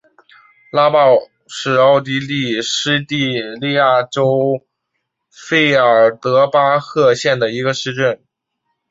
[0.71, 4.65] 拉鲍是奥地利施蒂利亚州
[5.29, 8.19] 费尔德巴赫县的一个市镇。